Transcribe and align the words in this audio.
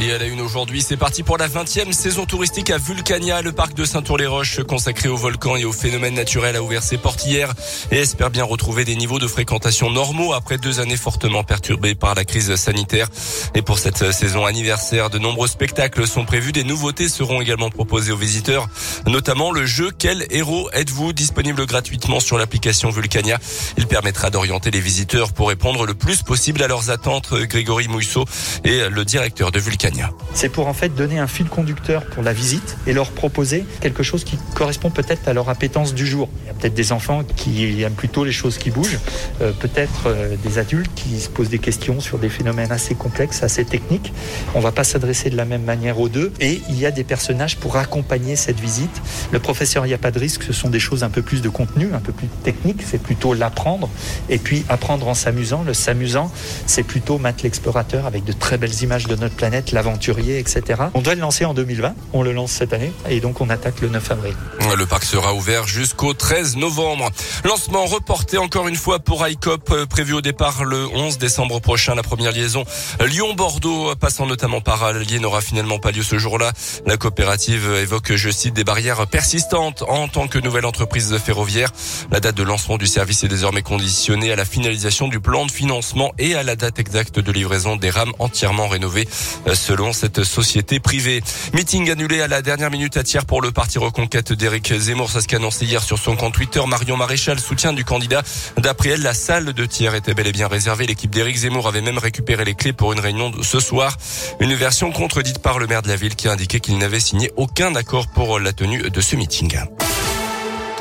Et 0.00 0.12
à 0.12 0.18
la 0.18 0.26
une 0.26 0.40
aujourd'hui, 0.40 0.80
c'est 0.80 0.96
parti 0.96 1.24
pour 1.24 1.38
la 1.38 1.48
20e 1.48 1.90
saison 1.90 2.24
touristique 2.24 2.70
à 2.70 2.78
Vulcania. 2.78 3.42
Le 3.42 3.50
parc 3.50 3.74
de 3.74 3.84
Saint-Tour-les-Roches, 3.84 4.62
consacré 4.62 5.08
aux 5.08 5.16
volcans 5.16 5.56
et 5.56 5.64
aux 5.64 5.72
phénomènes 5.72 6.14
naturels, 6.14 6.54
a 6.54 6.62
ouvert 6.62 6.84
ses 6.84 6.98
portes 6.98 7.26
hier 7.26 7.52
et 7.90 7.98
espère 7.98 8.30
bien 8.30 8.44
retrouver 8.44 8.84
des 8.84 8.94
niveaux 8.94 9.18
de 9.18 9.26
fréquentation 9.26 9.90
normaux 9.90 10.34
après 10.34 10.56
deux 10.56 10.78
années 10.78 10.96
fortement 10.96 11.42
perturbées 11.42 11.96
par 11.96 12.14
la 12.14 12.24
crise 12.24 12.54
sanitaire. 12.54 13.08
Et 13.56 13.62
pour 13.62 13.80
cette 13.80 14.12
saison 14.12 14.46
anniversaire, 14.46 15.10
de 15.10 15.18
nombreux 15.18 15.48
spectacles 15.48 16.06
sont 16.06 16.24
prévus. 16.24 16.52
Des 16.52 16.64
nouveautés 16.64 17.08
seront 17.08 17.40
également 17.40 17.70
proposées 17.70 18.12
aux 18.12 18.16
visiteurs, 18.16 18.68
notamment 19.08 19.50
le 19.50 19.66
jeu 19.66 19.90
Quel 19.98 20.26
héros 20.30 20.70
êtes-vous? 20.74 21.12
Disponible 21.12 21.66
gratuitement 21.66 22.20
sur 22.20 22.38
l'application 22.38 22.90
Vulcania. 22.90 23.38
Il 23.76 23.88
permettra 23.88 24.30
d'orienter 24.30 24.70
les 24.70 24.80
visiteurs 24.80 25.32
pour 25.32 25.48
répondre 25.48 25.86
le 25.86 25.94
plus 25.94 26.22
possible 26.22 26.62
à 26.62 26.68
leurs 26.68 26.90
attentes. 26.90 27.34
Grégory 27.34 27.88
Mousseau 27.88 28.26
est 28.62 28.88
le 28.88 29.04
directeur 29.04 29.50
de 29.50 29.58
Vulcania. 29.58 29.87
C'est 30.34 30.48
pour 30.48 30.68
en 30.68 30.72
fait 30.72 30.94
donner 30.94 31.18
un 31.18 31.26
fil 31.26 31.48
conducteur 31.48 32.04
pour 32.06 32.22
la 32.22 32.32
visite 32.32 32.76
et 32.86 32.92
leur 32.92 33.10
proposer 33.10 33.64
quelque 33.80 34.02
chose 34.02 34.24
qui 34.24 34.38
correspond 34.54 34.90
peut-être 34.90 35.28
à 35.28 35.32
leur 35.32 35.48
appétence 35.48 35.94
du 35.94 36.06
jour. 36.06 36.28
Il 36.44 36.46
y 36.46 36.50
a 36.50 36.54
peut-être 36.54 36.74
des 36.74 36.92
enfants 36.92 37.22
qui 37.36 37.82
aiment 37.82 37.92
plutôt 37.92 38.24
les 38.24 38.32
choses 38.32 38.58
qui 38.58 38.70
bougent, 38.70 38.98
euh, 39.40 39.52
peut-être 39.52 40.06
euh, 40.06 40.36
des 40.42 40.58
adultes 40.58 40.90
qui 40.94 41.20
se 41.20 41.28
posent 41.28 41.48
des 41.48 41.58
questions 41.58 42.00
sur 42.00 42.18
des 42.18 42.28
phénomènes 42.28 42.72
assez 42.72 42.94
complexes, 42.94 43.42
assez 43.42 43.64
techniques. 43.64 44.12
On 44.54 44.58
ne 44.58 44.62
va 44.62 44.72
pas 44.72 44.84
s'adresser 44.84 45.30
de 45.30 45.36
la 45.36 45.44
même 45.44 45.64
manière 45.64 45.98
aux 45.98 46.08
deux 46.08 46.32
et 46.40 46.60
il 46.68 46.78
y 46.78 46.86
a 46.86 46.90
des 46.90 47.04
personnages 47.04 47.56
pour 47.56 47.76
accompagner 47.76 48.36
cette 48.36 48.60
visite. 48.60 49.02
Le 49.32 49.38
professeur 49.38 49.86
Il 49.86 49.88
n'y 49.88 49.94
a 49.94 49.98
pas 49.98 50.10
de 50.10 50.18
risque, 50.18 50.42
ce 50.42 50.52
sont 50.52 50.68
des 50.68 50.80
choses 50.80 51.02
un 51.02 51.10
peu 51.10 51.22
plus 51.22 51.42
de 51.42 51.48
contenu, 51.48 51.88
un 51.94 52.00
peu 52.00 52.12
plus 52.12 52.28
technique, 52.44 52.82
c'est 52.84 53.02
plutôt 53.02 53.34
l'apprendre 53.34 53.88
et 54.28 54.38
puis 54.38 54.64
apprendre 54.68 55.08
en 55.08 55.14
s'amusant. 55.14 55.62
Le 55.64 55.74
s'amusant, 55.74 56.30
c'est 56.66 56.82
plutôt 56.82 57.18
Matt 57.18 57.42
l'explorateur 57.42 58.06
avec 58.06 58.24
de 58.24 58.32
très 58.32 58.58
belles 58.58 58.82
images 58.82 59.06
de 59.06 59.16
notre 59.16 59.34
planète 59.34 59.72
l'aventurier, 59.78 60.40
etc. 60.40 60.82
On 60.94 61.02
doit 61.02 61.14
le 61.14 61.20
lancer 61.20 61.44
en 61.44 61.54
2020, 61.54 61.94
on 62.12 62.24
le 62.24 62.32
lance 62.32 62.50
cette 62.50 62.72
année 62.72 62.92
et 63.08 63.20
donc 63.20 63.40
on 63.40 63.48
attaque 63.48 63.80
le 63.80 63.88
9 63.88 64.10
avril. 64.10 64.34
Le 64.76 64.86
parc 64.86 65.04
sera 65.04 65.34
ouvert 65.34 65.68
jusqu'au 65.68 66.14
13 66.14 66.56
novembre. 66.56 67.08
Lancement 67.44 67.86
reporté 67.86 68.38
encore 68.38 68.66
une 68.66 68.74
fois 68.74 68.98
pour 68.98 69.26
ICOP, 69.26 69.70
euh, 69.70 69.86
prévu 69.86 70.14
au 70.14 70.20
départ 70.20 70.64
le 70.64 70.88
11 70.92 71.18
décembre 71.18 71.60
prochain. 71.60 71.94
La 71.94 72.02
première 72.02 72.32
liaison 72.32 72.64
Lyon-Bordeaux, 73.00 73.94
passant 73.94 74.26
notamment 74.26 74.60
par 74.60 74.82
Allier, 74.82 75.20
n'aura 75.20 75.42
finalement 75.42 75.78
pas 75.78 75.92
lieu 75.92 76.02
ce 76.02 76.18
jour-là. 76.18 76.52
La 76.84 76.96
coopérative 76.96 77.72
évoque, 77.80 78.16
je 78.16 78.30
cite, 78.30 78.54
des 78.54 78.64
barrières 78.64 79.06
persistantes 79.06 79.84
en 79.88 80.08
tant 80.08 80.26
que 80.26 80.40
nouvelle 80.40 80.66
entreprise 80.66 81.16
ferroviaire. 81.18 81.70
La 82.10 82.18
date 82.18 82.34
de 82.34 82.42
lancement 82.42 82.78
du 82.78 82.88
service 82.88 83.22
est 83.22 83.28
désormais 83.28 83.62
conditionnée 83.62 84.32
à 84.32 84.36
la 84.36 84.44
finalisation 84.44 85.06
du 85.06 85.20
plan 85.20 85.46
de 85.46 85.52
financement 85.52 86.12
et 86.18 86.34
à 86.34 86.42
la 86.42 86.56
date 86.56 86.80
exacte 86.80 87.20
de 87.20 87.32
livraison 87.32 87.76
des 87.76 87.90
rames 87.90 88.12
entièrement 88.18 88.66
rénovées 88.66 89.08
euh, 89.46 89.54
selon 89.58 89.92
cette 89.92 90.24
société 90.24 90.80
privée. 90.80 91.22
Meeting 91.52 91.90
annulé 91.90 92.22
à 92.22 92.28
la 92.28 92.40
dernière 92.42 92.70
minute 92.70 92.96
à 92.96 93.02
tiers 93.02 93.26
pour 93.26 93.42
le 93.42 93.50
parti 93.50 93.78
reconquête 93.78 94.32
d'Éric 94.32 94.72
Zemmour. 94.72 95.10
Ça 95.10 95.20
ce 95.20 95.64
hier 95.64 95.82
sur 95.82 95.98
son 95.98 96.16
compte 96.16 96.34
Twitter. 96.34 96.60
Marion 96.66 96.96
Maréchal, 96.96 97.38
soutien 97.38 97.72
du 97.72 97.84
candidat. 97.84 98.22
D'après 98.56 98.90
elle, 98.90 99.02
la 99.02 99.14
salle 99.14 99.52
de 99.52 99.66
tiers 99.66 99.94
était 99.94 100.14
bel 100.14 100.26
et 100.26 100.32
bien 100.32 100.48
réservée. 100.48 100.86
L'équipe 100.86 101.10
d'Éric 101.10 101.36
Zemmour 101.36 101.68
avait 101.68 101.82
même 101.82 101.98
récupéré 101.98 102.44
les 102.44 102.54
clés 102.54 102.72
pour 102.72 102.92
une 102.92 103.00
réunion 103.00 103.30
de 103.30 103.42
ce 103.42 103.60
soir. 103.60 103.96
Une 104.40 104.54
version 104.54 104.92
contredite 104.92 105.40
par 105.40 105.58
le 105.58 105.66
maire 105.66 105.82
de 105.82 105.88
la 105.88 105.96
ville 105.96 106.14
qui 106.14 106.28
a 106.28 106.32
indiqué 106.32 106.60
qu'il 106.60 106.78
n'avait 106.78 107.00
signé 107.00 107.32
aucun 107.36 107.74
accord 107.74 108.06
pour 108.06 108.38
la 108.38 108.52
tenue 108.52 108.90
de 108.90 109.00
ce 109.00 109.16
meeting. 109.16 109.58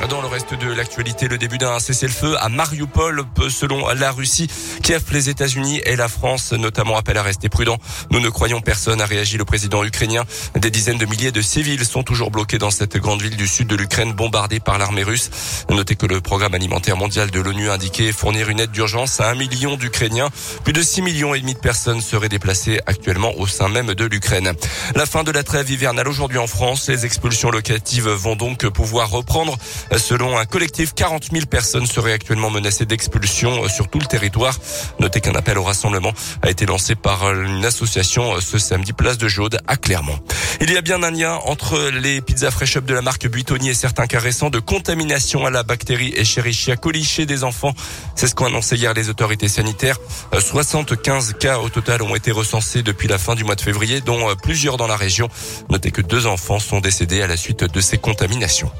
Dans 0.05 0.21
le 0.21 0.27
reste 0.27 0.53
de 0.53 0.71
l'actualité, 0.71 1.27
le 1.27 1.39
début 1.39 1.57
d'un 1.57 1.79
cessez-le-feu 1.79 2.35
à 2.39 2.49
Mariupol, 2.49 3.23
selon 3.49 3.89
la 3.89 4.11
Russie, 4.11 4.47
Kiev, 4.83 5.03
les 5.11 5.27
États-Unis 5.29 5.81
et 5.85 5.95
la 5.95 6.07
France, 6.07 6.53
notamment, 6.53 6.95
appellent 6.97 7.17
à 7.17 7.23
rester 7.23 7.49
prudents. 7.49 7.79
Nous 8.11 8.19
ne 8.19 8.29
croyons 8.29 8.61
personne, 8.61 9.01
a 9.01 9.05
réagi 9.05 9.37
le 9.37 9.43
président 9.43 9.83
ukrainien. 9.83 10.23
Des 10.55 10.69
dizaines 10.69 10.99
de 10.99 11.05
milliers 11.05 11.31
de 11.31 11.41
civils 11.41 11.83
sont 11.83 12.03
toujours 12.03 12.29
bloqués 12.29 12.59
dans 12.59 12.69
cette 12.69 12.95
grande 12.97 13.23
ville 13.23 13.35
du 13.35 13.47
sud 13.47 13.67
de 13.67 13.75
l'Ukraine, 13.75 14.13
bombardée 14.13 14.59
par 14.59 14.77
l'armée 14.77 15.03
russe. 15.03 15.29
Notez 15.69 15.95
que 15.95 16.05
le 16.05 16.21
programme 16.21 16.53
alimentaire 16.53 16.95
mondial 16.95 17.31
de 17.31 17.41
l'ONU 17.41 17.69
indiquait 17.69 18.11
fournir 18.11 18.49
une 18.49 18.59
aide 18.59 18.71
d'urgence 18.71 19.19
à 19.19 19.31
un 19.31 19.35
million 19.35 19.77
d'Ukrainiens. 19.77 20.29
Plus 20.63 20.73
de 20.73 20.81
6 20.83 21.01
millions 21.01 21.33
et 21.33 21.41
demi 21.41 21.55
de 21.55 21.59
personnes 21.59 22.01
seraient 22.01 22.29
déplacées 22.29 22.79
actuellement 22.85 23.33
au 23.37 23.47
sein 23.47 23.67
même 23.67 23.93
de 23.95 24.05
l'Ukraine. 24.05 24.53
La 24.95 25.07
fin 25.07 25.23
de 25.23 25.31
la 25.31 25.43
trêve 25.43 25.69
hivernale 25.71 26.07
aujourd'hui 26.07 26.37
en 26.37 26.47
France. 26.47 26.87
Les 26.87 27.05
expulsions 27.05 27.49
locatives 27.49 28.07
vont 28.07 28.35
donc 28.35 28.65
pouvoir 28.67 29.09
reprendre. 29.09 29.57
Selon 29.97 30.37
un 30.37 30.45
collectif, 30.45 30.93
40 30.93 31.31
000 31.31 31.45
personnes 31.47 31.85
seraient 31.85 32.13
actuellement 32.13 32.49
menacées 32.49 32.85
d'expulsion 32.85 33.67
sur 33.67 33.87
tout 33.87 33.99
le 33.99 34.05
territoire. 34.05 34.57
Notez 34.99 35.21
qu'un 35.21 35.33
appel 35.33 35.57
au 35.57 35.63
rassemblement 35.63 36.13
a 36.41 36.49
été 36.49 36.65
lancé 36.65 36.95
par 36.95 37.31
une 37.33 37.65
association 37.65 38.39
ce 38.39 38.57
samedi 38.57 38.93
place 38.93 39.17
de 39.17 39.27
Jaude 39.27 39.59
à 39.67 39.75
Clermont. 39.75 40.19
Il 40.61 40.71
y 40.71 40.77
a 40.77 40.81
bien 40.81 41.03
un 41.03 41.11
lien 41.11 41.39
entre 41.45 41.89
les 41.89 42.21
pizzas 42.21 42.51
fresh 42.51 42.77
up 42.77 42.85
de 42.85 42.93
la 42.93 43.01
marque 43.01 43.27
Buitoni 43.27 43.69
et 43.69 43.73
certains 43.73 44.07
cas 44.07 44.19
récents 44.19 44.49
de 44.49 44.59
contamination 44.59 45.45
à 45.45 45.49
la 45.49 45.63
bactérie 45.63 46.13
Escherichia 46.15 46.77
coli 46.77 47.03
chez 47.03 47.25
des 47.25 47.43
enfants. 47.43 47.73
C'est 48.15 48.27
ce 48.27 48.35
qu'ont 48.35 48.45
annoncé 48.45 48.75
hier 48.75 48.93
les 48.93 49.09
autorités 49.09 49.47
sanitaires. 49.47 49.97
75 50.37 51.35
cas 51.39 51.59
au 51.59 51.69
total 51.69 52.01
ont 52.01 52.15
été 52.15 52.31
recensés 52.31 52.83
depuis 52.83 53.07
la 53.07 53.17
fin 53.17 53.35
du 53.35 53.43
mois 53.43 53.55
de 53.55 53.61
février, 53.61 54.01
dont 54.01 54.35
plusieurs 54.41 54.77
dans 54.77 54.87
la 54.87 54.97
région. 54.97 55.29
Notez 55.69 55.91
que 55.91 56.01
deux 56.01 56.27
enfants 56.27 56.59
sont 56.59 56.79
décédés 56.79 57.21
à 57.21 57.27
la 57.27 57.37
suite 57.37 57.63
de 57.63 57.81
ces 57.81 57.97
contaminations. 57.97 58.71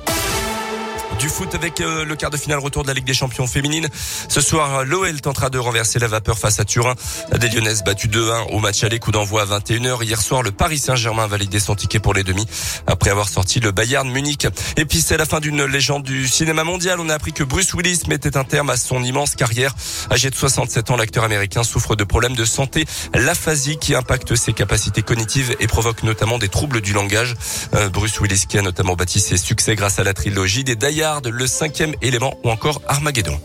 Du 1.20 1.30
foot 1.30 1.56
avec 1.56 1.82
euh, 1.82 2.06
le 2.06 2.16
quart 2.16 2.30
de 2.30 2.38
finale 2.38 2.60
retour 2.60 2.84
de 2.84 2.88
la 2.88 2.94
Ligue 2.94 3.06
des 3.06 3.14
Champions 3.14 3.48
féminine. 3.48 3.88
Ce 4.30 4.40
soir, 4.40 4.86
l'OL 4.86 5.20
tentera 5.20 5.50
de 5.50 5.58
renverser 5.58 5.98
la 5.98 6.08
vapeur 6.08 6.38
face 6.38 6.60
à 6.60 6.66
Turin. 6.66 6.94
Des 7.40 7.50
Lyonnaises 7.50 7.84
battues 7.84 8.08
2-1 8.08 8.52
au 8.52 8.60
match 8.60 8.84
aller, 8.84 9.00
coup 9.00 9.12
d'envoi 9.12 9.42
à 9.42 9.46
21h. 9.46 10.04
Hier 10.04 10.22
soir, 10.22 10.44
le 10.44 10.52
Paris 10.52 10.78
Saint-Germain 10.78 11.24
a 11.24 11.28
validé 11.28 11.60
son 11.60 11.74
ticket 11.74 12.00
pour 12.00 12.14
les 12.14 12.24
demi 12.24 12.46
après 12.86 13.10
avoir 13.10 13.30
sorti 13.30 13.60
le 13.60 13.72
Bayern 13.72 14.08
Munich. 14.10 14.48
Et 14.76 14.86
puis, 14.86 15.02
c'est 15.02 15.18
la 15.18 15.26
fin 15.26 15.40
d'une 15.40 15.64
légende 15.66 16.04
du 16.04 16.28
cinéma 16.28 16.64
mondial. 16.64 17.00
On 17.00 17.10
a 17.10 17.16
appris 17.16 17.34
que 17.34 17.44
Bruce 17.44 17.74
Willis 17.74 18.04
mettait 18.08 18.38
un 18.38 18.44
terme 18.44 18.70
à 18.70 18.78
son 18.78 19.04
immense 19.04 19.36
carrière. 19.36 19.74
Âgé 20.12 20.30
de 20.30 20.36
67 20.36 20.92
ans, 20.92 20.98
l'acteur 20.98 21.24
américain 21.24 21.64
souffre 21.64 21.96
de 21.96 22.04
problèmes 22.04 22.36
de 22.36 22.46
santé, 22.46 22.86
l'aphasie 23.16 23.78
qui 23.78 23.96
impacte 23.96 24.36
ses 24.36 24.54
capacités 24.54 25.02
cognitives 25.02 25.56
et 25.60 25.68
provoque 25.68 26.04
notamment 26.04 26.38
des 26.38 26.50
troubles 26.50 26.82
du 26.82 26.94
langage. 26.94 27.36
Euh, 27.74 27.90
Bruce 27.90 28.20
Willis 28.20 28.46
qui 28.48 28.60
a 28.60 28.62
notamment 28.62 28.96
bâti 28.96 29.20
ses 29.20 29.38
succès 29.38 29.76
grâce 29.76 29.98
à 29.98 30.04
la 30.04 30.14
trilogie 30.14 30.64
des 30.64 30.76
le 31.08 31.48
Cinquième 31.48 31.94
Élément 32.02 32.38
ou 32.44 32.50
encore 32.50 32.82
Armageddon. 32.86 33.40